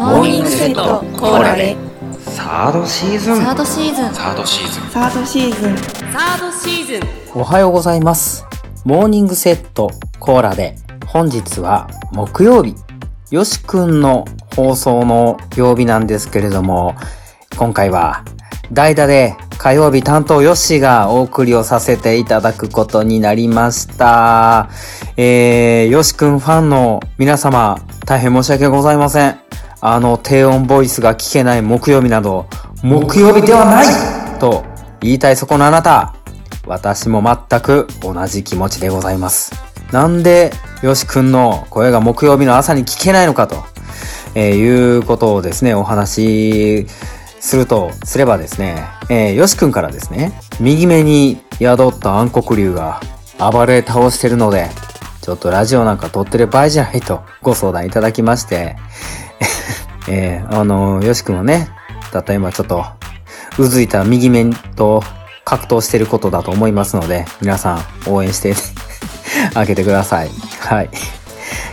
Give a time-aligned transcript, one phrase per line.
[0.00, 1.76] モーニングセットコーラで。
[2.26, 3.36] サードシーズン。
[3.36, 4.14] サードシーズン。
[4.14, 4.90] サードシーズン。
[4.90, 5.76] サードシーズン。
[6.12, 7.40] サードシーズン。
[7.40, 8.44] おはようございます。
[8.84, 10.76] モーニングセットコーラで。
[11.06, 12.74] 本日は木曜日、
[13.30, 14.24] よしくんの
[14.56, 16.96] 放送の曜日なんですけれども、
[17.56, 18.24] 今回は
[18.72, 24.68] 代打で火曜日担当よっしーがお送りをさせていただくことになりました。
[25.16, 29.40] えー、よしくんファンの皆様、大変申し訳ございません。
[29.80, 32.46] あの低音ボイスが聞けない木曜日など、
[32.82, 34.64] 木曜日ではないと
[35.00, 36.14] 言いたいそこのあなた、
[36.66, 39.52] 私も全く同じ気持ちでございます。
[39.92, 43.56] なんで、よしくんの声が木曜日の朝に聞けないのかと、
[44.34, 46.86] えーいうことをですね、お話し
[47.40, 53.00] するとすればですね、えーよしくんからですね、右目に宿った暗黒竜が
[53.38, 54.68] 暴れ倒してるので、
[55.22, 58.76] ちょっとラジオなんか撮ってる場合じゃないとご相談いただきまして、
[60.08, 61.68] えーあの、よしくんはね、
[62.12, 62.84] たった今ちょっと、
[63.58, 65.02] うずいた右目と
[65.44, 68.54] 格闘してることだと思いますので、皆さん応援して
[69.54, 70.30] あげてください。
[70.60, 70.90] はい。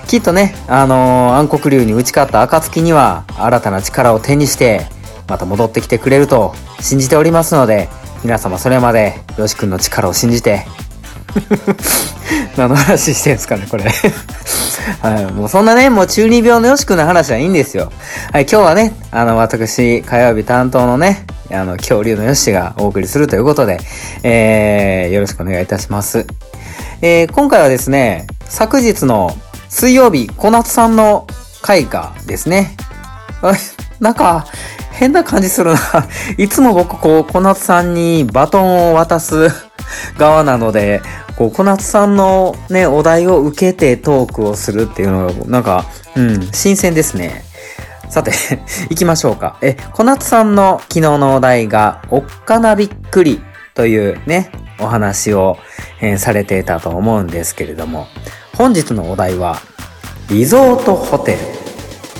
[0.07, 4.85] きっとね、あのー暗黒竜に打ち勝った暁には、新たな力を手にして、
[5.27, 7.89] また戻ってきてくれると信じておりますので、
[8.23, 10.65] 皆様それまで、よしくんの力を信じて、
[12.57, 13.85] 何の話してんですかね、これ。
[15.01, 17.91] はい、もうそんなね、もう中二病のよしくんの話はいいんですよ。
[18.31, 23.79] はい、今日はね、あの、私、火曜日担当のね、あの、恐竜のよしがお送りするということで、
[24.23, 26.25] えー、よろしくお願いいたします。
[27.01, 29.35] えー、今回はですね、昨日の
[29.69, 31.27] 水曜日、小夏さんの
[31.61, 32.75] 回がですね、
[33.41, 33.53] あ
[33.99, 34.47] なんか、
[34.95, 35.79] 変な感じするな。
[36.37, 39.49] いつも僕、こう、小夏さんにバトンを渡す
[40.17, 41.01] 側なので、
[41.37, 47.43] こう、小夏さんのね、お題を受けてトークをするっていうのが、なんか、うん、新鮮ですね。
[48.09, 48.31] さて、
[48.89, 49.57] 行きましょうか。
[49.61, 53.43] え、小夏さんの昨日のお題が、おっかなびっくり
[53.73, 54.49] というね、
[54.79, 55.57] お話を、
[56.01, 58.07] えーされていたと思うんですけれども、
[58.57, 59.57] 本日のお題は、
[60.29, 61.64] リゾートホテル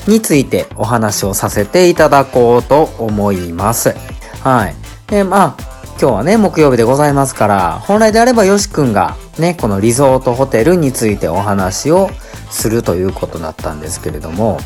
[0.08, 3.96] についてお話をさせていただこうと思います。
[4.42, 4.76] はい。
[5.08, 12.10] で、まあ、今日はね、木曜日でございますから、本来であればよしくんがね、このリゾートホテルについてお話を
[12.50, 14.60] するということだったんですけれども、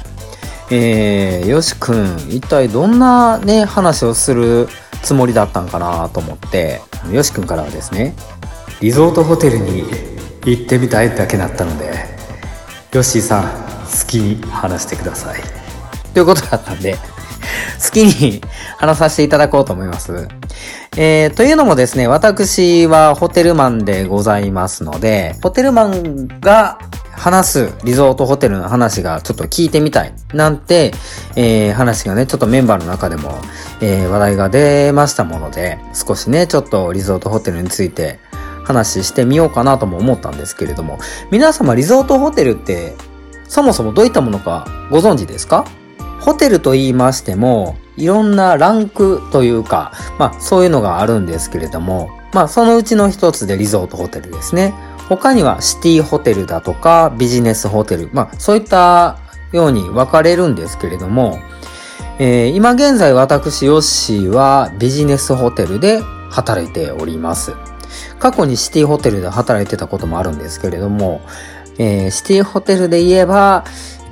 [0.71, 4.67] えー、よしくん、一体どんなね、話をする
[5.01, 8.15] つもりだったんかなと思って、よしくんからはですね、
[8.81, 9.83] リゾートホテルに
[10.45, 11.91] 行ってみたいだけだったので、
[12.91, 15.41] ヨッシーさん、好きに話してください。
[16.13, 16.97] ということだったんで、
[17.83, 18.41] 好きに
[18.77, 20.27] 話させていただこうと思います。
[20.97, 26.79] えー、というのもですね、私はホテルマンでございますので、ホテルマンが
[27.11, 30.13] 話すリゾートホテルの話がちょっと聞いてみたい。
[30.33, 30.93] なんて、
[31.35, 33.39] えー、話がね、ちょっとメンバーの中でも、
[33.81, 38.19] えー、話題が出ましたもので、少しね、ちょっとリゾートホテルについて
[38.63, 40.97] 話してみようかなとも思ったんですけれども、
[41.31, 42.95] 皆様リゾートホテルって
[43.49, 45.65] そもそもどういったものかご存知ですか？
[46.21, 54.73] ホテルと言いましても、いろんなランクというか、まあそういうのがあるんですけれども、まあそのうちの一つでリゾートホテルですね。
[55.07, 59.17] 他にはシティホテルだとかビジネスホテル、まあそういった
[59.51, 61.39] ように分かれるんですけれども、
[62.19, 67.53] えー今現在私ヨッシーはビジネスホテルで働いております。
[68.19, 71.21] 過去にシティホテルで働いてたこともあるんですけれども、
[71.79, 73.63] えーシティホテルで言えば、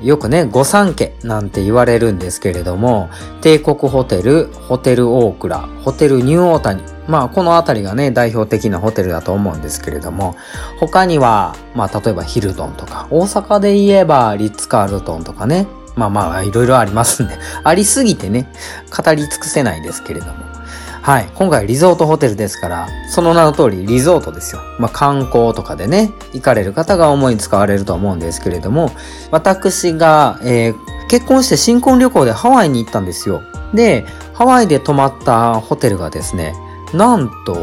[0.02, 3.10] よくね、御三家なんて言われるんですけれども、
[3.42, 6.84] 帝国ホテル、ホテルオークラ、ホテルニューオータニ。
[7.08, 10.36] まあ、このあたりがね、代表的なホテルだと思うんですけれども、
[10.80, 18.48] 他には、まあ、例えばヒルトンとか、大阪で言えばリッツ・カールトンとかね、まあまあ、いろいろありますんで、ありすぎてね、
[18.96, 20.57] 語り尽くせないですけれども。
[21.02, 21.30] はい。
[21.36, 24.62] 今回リゾートホテルですから、その名の通りリゾートですよ。
[24.78, 28.92] まあ観光とかでね、行かれる方が主に使われると思うんですけれども、
[29.32, 30.76] 私が、えー
[31.10, 33.42] 結婚して新婚旅行でハワイに行ったんですよ。
[33.74, 36.54] で、ハワイで泊まったホテルがですね、
[36.94, 37.54] なんと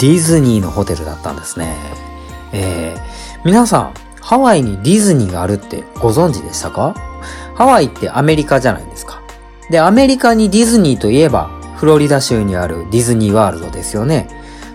[0.00, 1.76] ディズニーのホテルだったんですね。
[2.52, 3.00] えー
[3.44, 6.96] 皆さん、ハワイにディズニーがあるってご存知でしたか？
[7.54, 9.22] ハワイってアメリカじゃないですか。
[9.70, 11.50] で、アメリカにディズニーといえば、
[11.82, 14.28] フロリダ州にあるディズニーワールドですよね。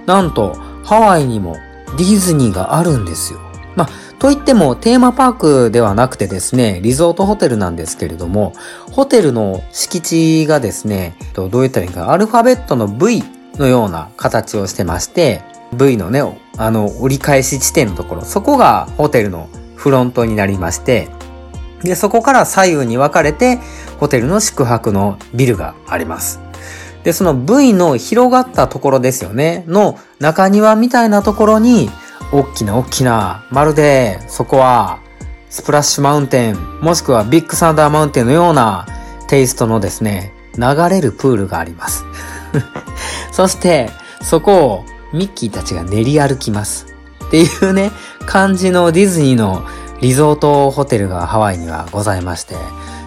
[0.05, 1.55] なんと、ハワイにも
[1.97, 3.39] ディズニーがあるんですよ。
[3.77, 3.89] まあ、
[4.19, 8.51] といってもテーマパークではなくてですね、リゾートホテルなんですけれども、
[8.91, 13.23] ホテルの敷地がですね、どう言ったらいいか、アルファベットの V
[13.55, 16.21] のような形をしてまして、V のね、
[16.57, 21.07] あの、折り返し地点のところ、そこがホテルのフロントになりまして、
[21.83, 23.59] で、そこから左右に分かれて、
[23.97, 26.45] ホテルの宿泊のビルがあります。
[27.07, 31.89] で、その V の広がったところですよね、の中庭みたいなところに、
[32.33, 34.99] 大きな大きな、まるで、そこは、
[35.49, 38.85] スプラッシュマウンテン、もしくはビッグサンダーマウンテンのような
[39.29, 42.03] テイストのですね、流れるプールがあります。
[43.31, 43.89] そして、
[44.21, 44.83] そこを
[45.13, 46.87] ミッキーたちが練り歩きます。
[47.27, 47.93] っていうね、
[48.25, 49.63] 感じのディズニーの
[50.01, 52.55] リゾートホテルがハワイにはございまして、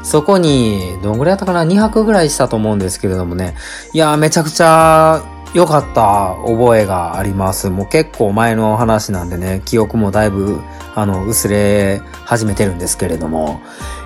[0.03, 3.55] そこに、どんぐらいやったかな ?2 泊ぐらいしたと思うんですけれどもね。
[3.93, 7.69] いやー、めちゃくちゃ良かった覚えがあります。
[7.71, 10.61] もう結構前の話なんでね、記憶もだいぶ、
[10.95, 13.61] あの、薄れ始めてるんですけれども。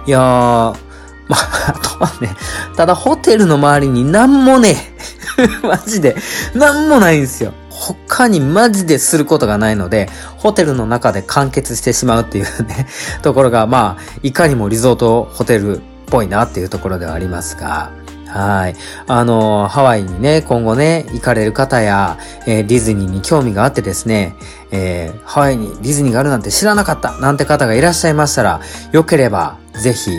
[0.07, 0.21] いやー、
[1.29, 1.39] まあ、
[1.69, 2.35] あとはね、
[2.77, 4.77] ただホテルの周りになんもね、
[5.63, 6.17] マジで、
[6.55, 7.53] なんもないんですよ。
[7.93, 10.09] 他にマジですることがないので、
[10.39, 12.87] ホテルの中で完結してしまうっていうね、
[13.23, 17.91] ところが、まあ、いかにもリゾートホテルっぽいなっていうところではありますが、
[18.27, 18.75] はい。
[19.07, 24.35] あの、ハワイにね、今後ね、行かれる方や、えーディズニーに興味があってですね、
[24.73, 28.61] えーハワイにディズニーがあるなんて知らなかったなんて方がいらっしゃいましたら、
[28.91, 30.11] よければ、ぜひ、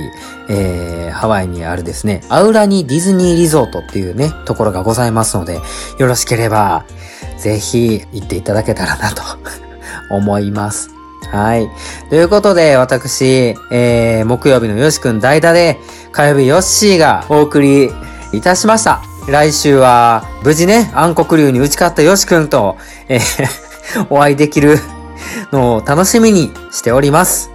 [0.48, 5.60] えーハワイにあるですね、アウラニディズニーリゾートっていうね、ところがございますので、
[5.98, 6.86] よろしければ、
[7.38, 9.24] ぜひ行っていただけたらなと
[10.12, 10.90] 思います。
[11.32, 11.70] はい。
[12.10, 15.80] ということで、私、えー、木曜日のよしくん代打で、
[16.12, 17.92] 火曜日ヨッシーがお送り
[18.32, 19.02] いたしました。
[19.28, 22.78] 来週は、無事ね、暗黒竜に打ち勝ったよしくんと、
[23.10, 23.66] えー
[24.10, 24.80] お会いできる
[25.52, 27.50] のを楽しみにしております。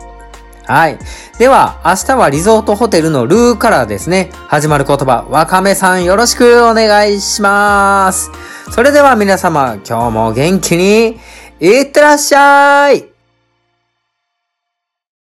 [0.67, 0.99] はい。
[1.39, 8.31] では、明日はリゾートホテルのルーからですね、始まる言葉、わかめさんよろしくお願いします。
[8.71, 11.19] それでは皆様、今日も元気に、
[11.59, 13.10] いってらっしゃい。